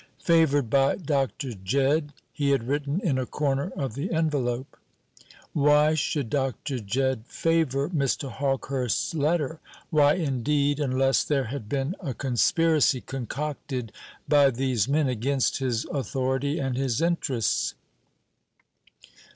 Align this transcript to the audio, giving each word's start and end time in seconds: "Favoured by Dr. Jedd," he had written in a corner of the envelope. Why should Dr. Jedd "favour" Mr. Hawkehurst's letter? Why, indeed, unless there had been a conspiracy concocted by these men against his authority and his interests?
"Favoured 0.23 0.67
by 0.71 0.95
Dr. 0.95 1.53
Jedd," 1.53 2.11
he 2.33 2.49
had 2.49 2.67
written 2.67 2.99
in 3.01 3.19
a 3.19 3.27
corner 3.27 3.71
of 3.75 3.93
the 3.93 4.11
envelope. 4.11 4.75
Why 5.53 5.93
should 5.93 6.27
Dr. 6.31 6.79
Jedd 6.79 7.27
"favour" 7.27 7.87
Mr. 7.87 8.31
Hawkehurst's 8.31 9.13
letter? 9.13 9.59
Why, 9.91 10.15
indeed, 10.15 10.79
unless 10.79 11.23
there 11.23 11.43
had 11.53 11.69
been 11.69 11.95
a 11.99 12.15
conspiracy 12.15 13.01
concocted 13.01 13.91
by 14.27 14.49
these 14.49 14.87
men 14.87 15.07
against 15.07 15.59
his 15.59 15.85
authority 15.93 16.57
and 16.57 16.75
his 16.75 16.99
interests? 16.99 17.75